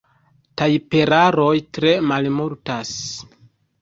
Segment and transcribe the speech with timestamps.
[0.61, 2.95] Tajperaroj tre malmultas.